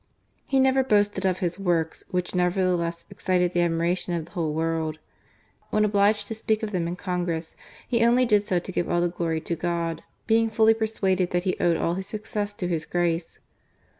He 0.47 0.59
never 0.59 0.83
boasted 0.83 1.25
of 1.27 1.41
his 1.45 1.59
works, 1.59 2.03
which 2.09 2.31
neverthe 2.31 2.75
less 2.79 3.05
excited 3.11 3.53
the 3.53 3.61
admiration 3.61 4.15
of 4.15 4.25
the 4.25 4.31
whole 4.31 4.51
world. 4.51 4.97
When 5.69 5.85
obliged 5.85 6.25
to 6.29 6.33
speak 6.33 6.63
of 6.63 6.71
them 6.71 6.87
in 6.87 6.95
Congress, 6.95 7.55
he 7.87 8.03
only 8.03 8.25
did 8.25 8.47
so 8.47 8.57
to 8.57 8.71
give 8.71 8.89
all 8.89 9.01
the 9.01 9.09
glory 9.09 9.41
to 9.41 9.55
God, 9.55 10.01
being 10.25 10.49
fully 10.49 10.73
persuaded 10.73 11.29
that 11.29 11.43
he 11.43 11.55
owed 11.59 11.77
all 11.77 11.93
his 11.93 12.07
success 12.07 12.51
to 12.53 12.67
His 12.67 12.83
grace. 12.83 13.37